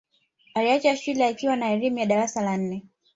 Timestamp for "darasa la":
2.05-2.57